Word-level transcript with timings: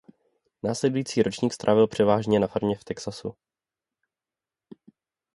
Následující 0.63 1.21
ročník 1.23 1.53
strávil 1.53 1.87
převážně 1.87 2.39
na 2.39 2.47
farmě 2.47 2.75
v 2.77 2.83
Texasu. 2.83 3.35